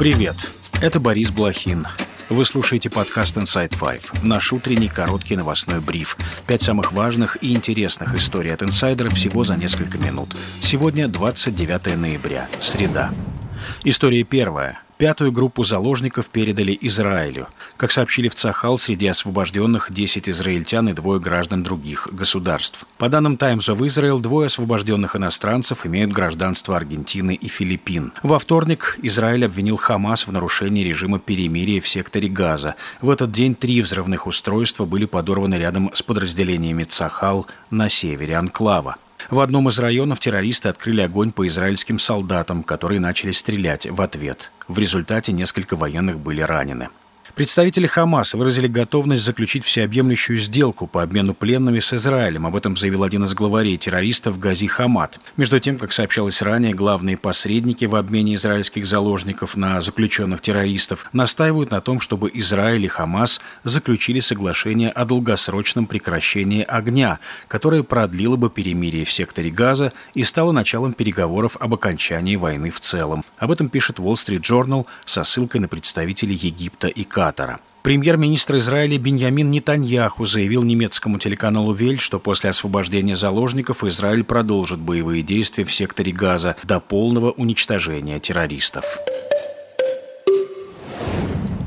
Привет, 0.00 0.36
это 0.80 0.98
Борис 0.98 1.28
Блохин. 1.30 1.86
Вы 2.30 2.46
слушаете 2.46 2.88
подкаст 2.88 3.36
Inside 3.36 3.78
Five, 3.78 4.26
наш 4.26 4.50
утренний 4.50 4.88
короткий 4.88 5.36
новостной 5.36 5.82
бриф. 5.82 6.16
Пять 6.46 6.62
самых 6.62 6.92
важных 6.92 7.36
и 7.42 7.52
интересных 7.52 8.14
историй 8.14 8.54
от 8.54 8.62
инсайдера 8.62 9.10
всего 9.10 9.44
за 9.44 9.56
несколько 9.56 9.98
минут. 9.98 10.34
Сегодня 10.62 11.06
29 11.06 11.98
ноября, 11.98 12.48
среда. 12.62 13.12
История 13.84 14.24
первая. 14.24 14.80
Пятую 15.00 15.32
группу 15.32 15.64
заложников 15.64 16.28
передали 16.28 16.76
Израилю. 16.82 17.48
Как 17.78 17.90
сообщили 17.90 18.28
в 18.28 18.34
Цахал, 18.34 18.76
среди 18.76 19.06
освобожденных 19.06 19.90
10 19.90 20.28
израильтян 20.28 20.90
и 20.90 20.92
двое 20.92 21.18
граждан 21.18 21.62
других 21.62 22.08
государств. 22.12 22.84
По 22.98 23.08
данным 23.08 23.36
Times 23.36 23.66
of 23.70 23.78
Israel, 23.78 24.20
двое 24.20 24.48
освобожденных 24.48 25.16
иностранцев 25.16 25.86
имеют 25.86 26.12
гражданство 26.12 26.76
Аргентины 26.76 27.34
и 27.34 27.48
Филиппин. 27.48 28.12
Во 28.22 28.38
вторник 28.38 28.98
Израиль 29.02 29.46
обвинил 29.46 29.78
Хамас 29.78 30.26
в 30.26 30.32
нарушении 30.32 30.84
режима 30.84 31.18
перемирия 31.18 31.80
в 31.80 31.88
секторе 31.88 32.28
Газа. 32.28 32.74
В 33.00 33.08
этот 33.08 33.32
день 33.32 33.54
три 33.54 33.80
взрывных 33.80 34.26
устройства 34.26 34.84
были 34.84 35.06
подорваны 35.06 35.54
рядом 35.54 35.90
с 35.94 36.02
подразделениями 36.02 36.82
Цахал 36.82 37.46
на 37.70 37.88
севере 37.88 38.36
Анклава. 38.36 38.96
В 39.28 39.40
одном 39.40 39.68
из 39.68 39.78
районов 39.78 40.20
террористы 40.20 40.68
открыли 40.68 41.02
огонь 41.02 41.32
по 41.32 41.46
израильским 41.46 41.98
солдатам, 41.98 42.62
которые 42.62 43.00
начали 43.00 43.32
стрелять 43.32 43.90
в 43.90 44.00
ответ. 44.00 44.50
В 44.68 44.78
результате 44.78 45.32
несколько 45.32 45.76
военных 45.76 46.18
были 46.18 46.40
ранены. 46.40 46.88
Представители 47.34 47.86
Хамаса 47.86 48.36
выразили 48.36 48.66
готовность 48.66 49.22
заключить 49.22 49.64
всеобъемлющую 49.64 50.36
сделку 50.36 50.86
по 50.86 51.02
обмену 51.02 51.34
пленными 51.34 51.80
с 51.80 51.92
Израилем. 51.92 52.46
Об 52.46 52.56
этом 52.56 52.76
заявил 52.76 53.04
один 53.04 53.24
из 53.24 53.34
главарей 53.34 53.76
террористов 53.76 54.38
Гази 54.38 54.66
Хамад. 54.66 55.18
Между 55.36 55.60
тем, 55.60 55.78
как 55.78 55.92
сообщалось 55.92 56.42
ранее, 56.42 56.74
главные 56.74 57.16
посредники 57.16 57.84
в 57.84 57.94
обмене 57.94 58.34
израильских 58.34 58.86
заложников 58.86 59.56
на 59.56 59.80
заключенных 59.80 60.40
террористов 60.40 61.06
настаивают 61.12 61.70
на 61.70 61.80
том, 61.80 62.00
чтобы 62.00 62.30
Израиль 62.34 62.84
и 62.84 62.88
Хамас 62.88 63.40
заключили 63.64 64.20
соглашение 64.20 64.90
о 64.90 65.04
долгосрочном 65.04 65.86
прекращении 65.86 66.62
огня, 66.62 67.20
которое 67.48 67.82
продлило 67.82 68.36
бы 68.36 68.50
перемирие 68.50 69.04
в 69.04 69.12
секторе 69.12 69.50
Газа 69.50 69.92
и 70.14 70.24
стало 70.24 70.52
началом 70.52 70.92
переговоров 70.92 71.56
об 71.60 71.74
окончании 71.74 72.36
войны 72.36 72.70
в 72.70 72.80
целом. 72.80 73.24
Об 73.38 73.50
этом 73.50 73.68
пишет 73.68 73.98
Wall 73.98 74.14
Street 74.14 74.42
Journal 74.42 74.86
со 75.04 75.22
ссылкой 75.24 75.60
на 75.60 75.68
представителей 75.68 76.34
Египта 76.34 76.88
и 76.88 77.04
Катара. 77.20 77.60
Премьер-министр 77.82 78.56
Израиля 78.56 78.96
Беньямин 78.96 79.50
Нетаньяху 79.50 80.24
заявил 80.24 80.62
немецкому 80.62 81.18
телеканалу 81.18 81.74
«Вель», 81.74 82.00
что 82.00 82.18
после 82.18 82.48
освобождения 82.48 83.14
заложников 83.14 83.84
Израиль 83.84 84.24
продолжит 84.24 84.78
боевые 84.78 85.22
действия 85.22 85.66
в 85.66 85.70
секторе 85.70 86.12
Газа 86.12 86.56
до 86.62 86.80
полного 86.80 87.30
уничтожения 87.32 88.20
террористов. 88.20 88.86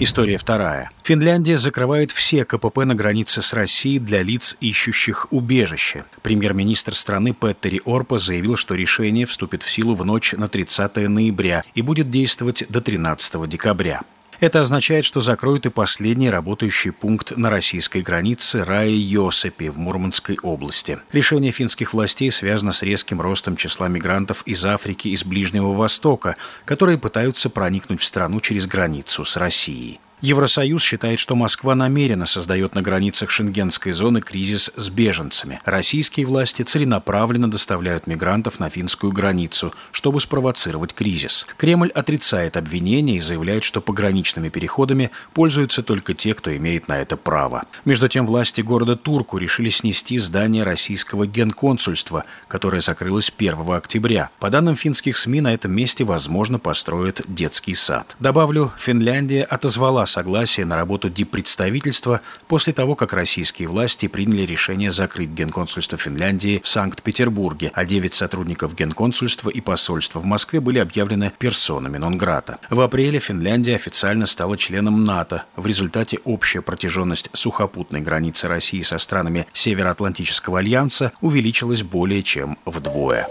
История 0.00 0.38
вторая. 0.38 0.90
Финляндия 1.02 1.58
закрывает 1.58 2.12
все 2.12 2.46
КПП 2.46 2.86
на 2.86 2.94
границе 2.94 3.42
с 3.42 3.52
Россией 3.52 3.98
для 3.98 4.22
лиц, 4.22 4.56
ищущих 4.58 5.26
убежище. 5.30 6.06
Премьер-министр 6.22 6.94
страны 6.94 7.34
Петтери 7.34 7.82
Орпа 7.84 8.16
заявил, 8.16 8.56
что 8.56 8.74
решение 8.74 9.26
вступит 9.26 9.62
в 9.62 9.70
силу 9.70 9.94
в 9.94 10.02
ночь 10.06 10.32
на 10.32 10.48
30 10.48 10.96
ноября 11.10 11.62
и 11.74 11.82
будет 11.82 12.08
действовать 12.08 12.64
до 12.70 12.80
13 12.80 13.46
декабря. 13.46 14.00
Это 14.42 14.60
означает, 14.60 15.04
что 15.04 15.20
закроют 15.20 15.66
и 15.66 15.70
последний 15.70 16.28
работающий 16.28 16.90
пункт 16.90 17.36
на 17.36 17.48
российской 17.48 18.02
границе 18.02 18.64
Рае-Йосепи 18.64 19.70
в 19.70 19.78
Мурманской 19.78 20.36
области. 20.42 20.98
Решение 21.12 21.52
финских 21.52 21.94
властей 21.94 22.28
связано 22.32 22.72
с 22.72 22.82
резким 22.82 23.20
ростом 23.20 23.54
числа 23.54 23.86
мигрантов 23.86 24.42
из 24.44 24.66
Африки 24.66 25.06
и 25.06 25.12
из 25.12 25.24
Ближнего 25.24 25.72
Востока, 25.74 26.34
которые 26.64 26.98
пытаются 26.98 27.50
проникнуть 27.50 28.00
в 28.00 28.04
страну 28.04 28.40
через 28.40 28.66
границу 28.66 29.24
с 29.24 29.36
Россией. 29.36 30.00
Евросоюз 30.22 30.80
считает, 30.80 31.18
что 31.18 31.34
Москва 31.34 31.74
намеренно 31.74 32.26
создает 32.26 32.76
на 32.76 32.82
границах 32.82 33.28
шенгенской 33.28 33.90
зоны 33.90 34.20
кризис 34.20 34.70
с 34.76 34.88
беженцами. 34.88 35.60
Российские 35.64 36.26
власти 36.26 36.62
целенаправленно 36.62 37.50
доставляют 37.50 38.06
мигрантов 38.06 38.60
на 38.60 38.68
финскую 38.68 39.12
границу, 39.12 39.74
чтобы 39.90 40.20
спровоцировать 40.20 40.94
кризис. 40.94 41.44
Кремль 41.56 41.90
отрицает 41.90 42.56
обвинения 42.56 43.16
и 43.16 43.20
заявляет, 43.20 43.64
что 43.64 43.80
пограничными 43.80 44.48
переходами 44.48 45.10
пользуются 45.34 45.82
только 45.82 46.14
те, 46.14 46.34
кто 46.34 46.56
имеет 46.56 46.86
на 46.86 47.00
это 47.00 47.16
право. 47.16 47.64
Между 47.84 48.06
тем, 48.06 48.24
власти 48.24 48.60
города 48.60 48.94
Турку 48.94 49.38
решили 49.38 49.70
снести 49.70 50.18
здание 50.18 50.62
российского 50.62 51.26
генконсульства, 51.26 52.26
которое 52.46 52.80
закрылось 52.80 53.32
1 53.36 53.58
октября. 53.72 54.30
По 54.38 54.50
данным 54.50 54.76
финских 54.76 55.16
СМИ, 55.16 55.40
на 55.40 55.52
этом 55.52 55.72
месте, 55.72 56.04
возможно, 56.04 56.60
построят 56.60 57.22
детский 57.26 57.74
сад. 57.74 58.14
Добавлю, 58.20 58.72
Финляндия 58.78 59.42
отозвала 59.42 60.06
согласие 60.12 60.66
на 60.66 60.76
работу 60.76 61.08
диппредставительства 61.10 62.20
после 62.46 62.72
того, 62.72 62.94
как 62.94 63.12
российские 63.12 63.68
власти 63.68 64.06
приняли 64.06 64.42
решение 64.42 64.92
закрыть 64.92 65.30
генконсульство 65.30 65.98
Финляндии 65.98 66.60
в 66.62 66.68
Санкт-Петербурге, 66.68 67.72
а 67.74 67.84
9 67.84 68.14
сотрудников 68.14 68.76
генконсульства 68.76 69.50
и 69.50 69.60
посольства 69.60 70.20
в 70.20 70.24
Москве 70.24 70.60
были 70.60 70.78
объявлены 70.78 71.32
персонами 71.38 71.96
нон-грата. 71.96 72.58
В 72.70 72.80
апреле 72.80 73.18
Финляндия 73.18 73.74
официально 73.74 74.26
стала 74.26 74.56
членом 74.56 75.04
НАТО. 75.04 75.44
В 75.56 75.66
результате 75.66 76.18
общая 76.24 76.60
протяженность 76.60 77.30
сухопутной 77.32 78.00
границы 78.00 78.48
России 78.48 78.82
со 78.82 78.98
странами 78.98 79.46
Североатлантического 79.52 80.58
альянса 80.58 81.12
увеличилась 81.20 81.82
более 81.82 82.22
чем 82.22 82.58
вдвое. 82.64 83.28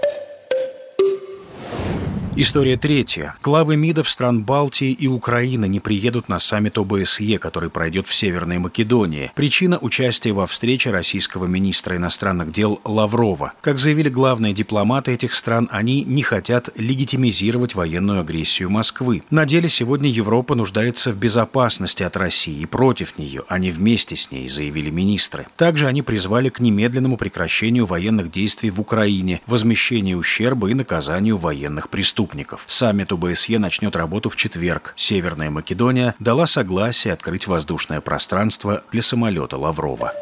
История 2.44 2.76
третья. 2.76 3.36
Главы 3.44 3.76
МИДов 3.76 4.10
стран 4.10 4.44
Балтии 4.44 4.92
и 4.92 5.06
Украины 5.06 5.68
не 5.68 5.80
приедут 5.80 6.28
на 6.28 6.40
саммит 6.40 6.80
ОБСЕ, 6.80 7.38
который 7.38 7.70
пройдет 7.70 8.08
в 8.08 8.16
Северной 8.16 8.58
Македонии. 8.58 9.32
Причина– 9.36 9.78
участия 9.82 10.32
во 10.32 10.48
встрече 10.48 10.90
российского 10.90 11.46
министра 11.46 11.98
иностранных 11.98 12.52
дел 12.52 12.82
Лаврова. 12.84 13.54
Как 13.62 13.78
заявили 13.78 14.10
главные 14.10 14.54
дипломаты 14.54 15.12
этих 15.12 15.36
стран, 15.36 15.70
они 15.72 16.04
не 16.04 16.24
хотят 16.24 16.72
легитимизировать 16.76 17.76
военную 17.76 18.22
агрессию 18.22 18.72
Москвы. 18.72 19.22
На 19.30 19.46
деле 19.46 19.70
сегодня 19.70 20.10
Европа 20.10 20.56
нуждается 20.56 21.12
в 21.12 21.18
безопасности 21.18 22.02
от 22.02 22.18
России 22.18 22.62
и 22.62 22.66
против 22.66 23.20
нее, 23.20 23.44
а 23.50 23.60
не 23.60 23.70
вместе 23.70 24.16
с 24.16 24.32
ней, 24.32 24.50
заявили 24.50 24.90
министры. 24.90 25.46
Также 25.58 25.86
они 25.86 26.02
призвали 26.02 26.50
к 26.50 26.60
немедленному 26.60 27.18
прекращению 27.18 27.86
военных 27.86 28.32
действий 28.32 28.72
в 28.72 28.82
Украине, 28.82 29.42
возмещению 29.46 30.18
ущерба 30.18 30.72
и 30.72 30.74
наказанию 30.74 31.38
военных 31.38 31.90
преступников 31.90 32.31
преступников. 32.32 32.64
Саммит 32.68 33.12
ОБСЕ 33.12 33.60
начнет 33.60 33.96
работу 33.96 34.30
в 34.30 34.36
четверг. 34.36 34.94
Северная 34.96 35.50
Македония 35.50 36.16
дала 36.20 36.46
согласие 36.46 37.14
открыть 37.14 37.48
воздушное 37.48 38.02
пространство 38.02 38.84
для 38.92 39.02
самолета 39.02 39.58
Лаврова. 39.58 40.14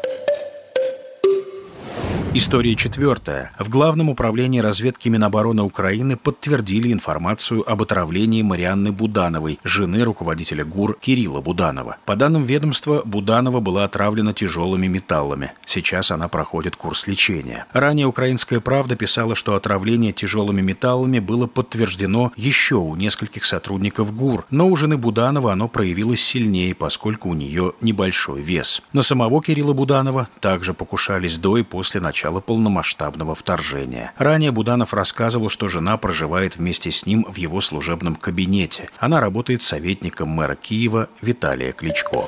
История 2.32 2.76
четвертая. 2.76 3.50
В 3.58 3.68
Главном 3.68 4.08
управлении 4.08 4.60
разведки 4.60 5.08
Минобороны 5.08 5.64
Украины 5.64 6.16
подтвердили 6.16 6.92
информацию 6.92 7.68
об 7.68 7.82
отравлении 7.82 8.42
Марианны 8.42 8.92
Будановой, 8.92 9.58
жены 9.64 10.04
руководителя 10.04 10.64
ГУР 10.64 10.98
Кирилла 11.00 11.40
Буданова. 11.40 11.96
По 12.06 12.14
данным 12.14 12.44
ведомства, 12.44 13.02
Буданова 13.04 13.58
была 13.58 13.82
отравлена 13.82 14.32
тяжелыми 14.32 14.86
металлами. 14.86 15.50
Сейчас 15.66 16.12
она 16.12 16.28
проходит 16.28 16.76
курс 16.76 17.08
лечения. 17.08 17.66
Ранее 17.72 18.06
«Украинская 18.06 18.60
правда» 18.60 18.94
писала, 18.94 19.34
что 19.34 19.56
отравление 19.56 20.12
тяжелыми 20.12 20.60
металлами 20.60 21.18
было 21.18 21.48
подтверждено 21.48 22.30
еще 22.36 22.76
у 22.76 22.94
нескольких 22.94 23.44
сотрудников 23.44 24.14
ГУР, 24.14 24.46
но 24.52 24.68
у 24.68 24.76
жены 24.76 24.96
Буданова 24.96 25.52
оно 25.52 25.66
проявилось 25.66 26.22
сильнее, 26.22 26.76
поскольку 26.76 27.28
у 27.28 27.34
нее 27.34 27.72
небольшой 27.80 28.40
вес. 28.40 28.82
На 28.92 29.02
самого 29.02 29.42
Кирилла 29.42 29.72
Буданова 29.72 30.28
также 30.38 30.74
покушались 30.74 31.36
до 31.36 31.56
и 31.56 31.64
после 31.64 32.00
начала 32.00 32.19
начала 32.20 32.40
полномасштабного 32.40 33.34
вторжения. 33.34 34.12
Ранее 34.18 34.50
Буданов 34.50 34.92
рассказывал, 34.92 35.48
что 35.48 35.68
жена 35.68 35.96
проживает 35.96 36.56
вместе 36.56 36.90
с 36.90 37.06
ним 37.06 37.24
в 37.26 37.36
его 37.36 37.62
служебном 37.62 38.14
кабинете. 38.14 38.90
Она 38.98 39.20
работает 39.20 39.62
советником 39.62 40.28
мэра 40.28 40.54
Киева 40.54 41.08
Виталия 41.22 41.72
Кличко. 41.72 42.26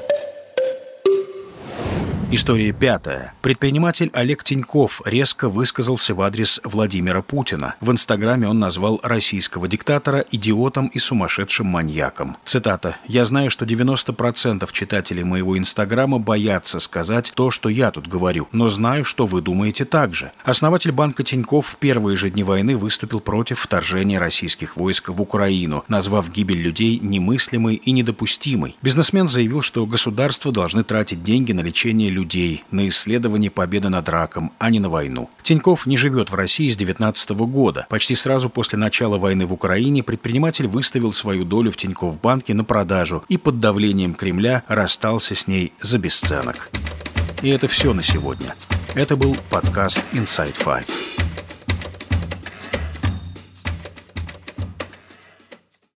История 2.35 2.73
пятая. 2.73 3.35
Предприниматель 3.43 4.09
Олег 4.15 4.43
Тиньков 4.43 5.03
резко 5.05 5.51
высказался 5.51 6.15
в 6.15 6.23
адрес 6.23 6.63
Владимира 6.65 7.21
Путина. 7.21 7.75
В 7.83 7.91
Инстаграме 7.91 8.49
он 8.49 8.59
назвал 8.59 9.01
российского 9.03 9.69
диктатора 9.69 10.25
идиотом 10.31 10.87
и 10.87 10.99
сумасшедшим 10.99 11.67
маньяком. 11.67 12.39
Цитата. 12.47 12.97
«Я 13.07 13.27
знаю, 13.27 13.51
что 13.51 13.67
90% 13.67 14.67
читателей 14.73 15.25
моего 15.25 15.59
Инстаграма 15.59 16.19
боятся 16.19 16.81
сказать 16.81 17.33
то, 17.35 17.51
что 17.51 17.69
я 17.69 17.91
тут 17.91 18.09
говорю, 18.09 18.49
но 18.51 18.71
знаю, 18.71 19.05
что 19.05 19.27
вы 19.27 19.43
думаете 19.43 19.85
так 19.85 20.15
же». 20.15 20.33
Основатель 20.43 20.93
банка 20.93 21.25
Тиньков 21.25 21.67
в 21.67 21.77
первые 21.77 22.17
же 22.17 22.31
дни 22.31 22.45
войны 22.45 22.79
выступил 22.79 23.21
против 23.21 23.61
вторжения 23.61 24.19
российских 24.19 24.79
войск 24.79 25.11
в 25.11 25.21
Украину, 25.21 25.85
назвав 25.87 26.33
гибель 26.33 26.63
людей 26.63 26.99
немыслимой 26.99 27.75
и 27.75 27.93
недопустимой. 27.93 28.75
Бизнесмен 28.81 29.29
заявил, 29.29 29.61
что 29.61 29.85
государство 29.85 30.51
должны 30.51 30.83
тратить 30.83 31.23
деньги 31.23 31.53
на 31.53 31.61
лечение 31.61 32.09
людей 32.09 32.22
людей, 32.23 32.63
на 32.71 32.89
исследование 32.89 33.51
победы 33.51 33.89
над 33.89 34.09
раком, 34.09 34.53
а 34.59 34.71
не 34.71 34.81
на 34.81 34.89
войну. 34.89 35.29
Тиньков 35.43 35.87
не 35.87 35.97
живет 35.97 36.31
в 36.31 36.35
России 36.35 36.69
с 36.69 36.77
19 36.77 37.31
года. 37.31 37.87
Почти 37.89 38.15
сразу 38.15 38.49
после 38.49 38.79
начала 38.79 39.19
войны 39.19 39.45
в 39.45 39.53
Украине 39.53 40.03
предприниматель 40.03 40.69
выставил 40.69 41.13
свою 41.13 41.45
долю 41.45 41.73
в 41.73 41.77
Тинькофф 41.77 42.21
банке 42.21 42.55
на 42.55 42.65
продажу 42.65 43.25
и 43.29 43.37
под 43.37 43.59
давлением 43.59 44.15
Кремля 44.15 44.63
расстался 44.69 45.35
с 45.35 45.47
ней 45.47 45.73
за 45.81 45.99
бесценок. 45.99 46.71
И 47.43 47.49
это 47.49 47.67
все 47.67 47.93
на 47.93 48.03
сегодня. 48.03 48.55
Это 48.95 49.17
был 49.17 49.37
подкаст 49.51 50.03
Inside 50.13 50.57
Five. 50.65 51.12